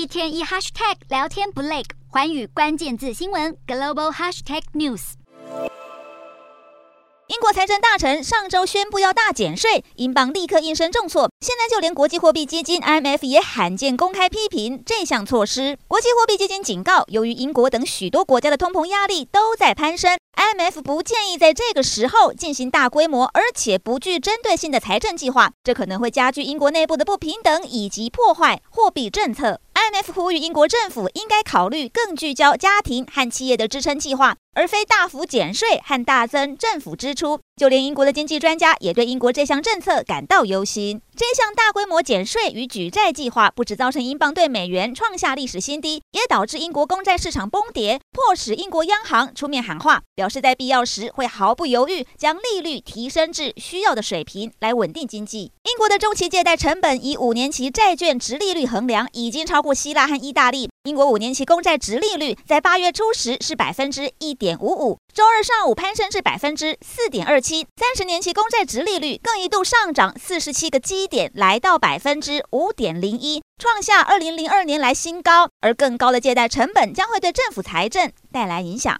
[0.00, 5.12] 一天一 hashtag 聊天不累，环宇关键字新闻 global hashtag news。
[7.28, 11.30] 英国财政大臣上周宣布要大减税，英镑立刻应声重挫。
[11.40, 15.76] 现在就连国际货币基金 IMF 也罕见公开批评这项措施。
[15.86, 29.60] 国际货币基金警告，由于英国等许多国家的通膨压力都在攀升，IMF 不建议在这个时候进行大规模而且不具针对性的财政计划，这可能会加剧英国内部的不平等以及破坏货币政策。
[29.90, 37.40] IMF 呼吁英国政府应该考虑更聚焦家庭和企业的支撑计划，而非大幅减税和大增政府支出。
[37.56, 41.02] 就连英国的经济专家也对英国这项政策感到忧心。
[41.14, 55.52] 这项大规模减税与举债计划不止造成英镑兑美元创下历史新低，也导致英国公债市场崩跌，迫使英国央行出面喊话，表示在必要时会毫不犹豫将利率提升至需要的水平来稳定经济。
[55.64, 60.70] 英国的中期借贷成本以五年期债券殖利率衡量，已经超过希腊和意大利。
[60.84, 67.66] 英国五年期公债殖利率在八月初时是百分之一点五五，周二上午攀升至百分之四点二七。
[67.76, 75.50] 三十年期公债殖利率更一度上涨四十七个基点，来到百分之五点零一，创下二零零二年来新高。
[75.60, 78.98] 而更高的借贷成本将会对政府财政带来影响。